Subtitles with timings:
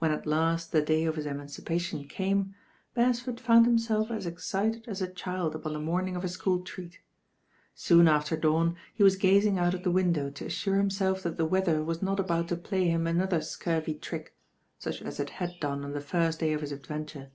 [0.00, 2.56] When at last the day of his emancipation came,
[2.94, 6.98] Beresford found himself as excited as a child upon the morning of a school treat.
[7.72, 11.46] Soon after dawn he was gazing out of the window to assure himself that the
[11.46, 14.36] weather was not about to play him another •curvy trick,
[14.80, 17.30] such as it had done on the first day of his adventure.